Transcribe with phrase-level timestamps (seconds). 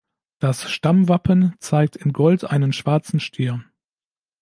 [0.39, 3.63] Das Stammwappen zeigt in Gold einen schwarzen Stier.